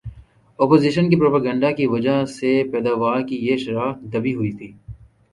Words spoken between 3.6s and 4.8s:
شرح دبی ہوئی تھی